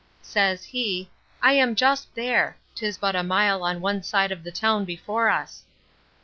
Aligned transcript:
—Says 0.23 0.63
he, 0.63 1.11
I 1.43 1.51
am 1.53 1.75
just 1.75 2.15
there: 2.15 2.57
'Tis 2.73 2.97
but 2.97 3.15
a 3.15 3.21
mile 3.21 3.61
on 3.61 3.81
one 3.81 4.01
side 4.01 4.31
of 4.31 4.43
the 4.43 4.51
town 4.51 4.83
before 4.83 5.29
us. 5.29 5.61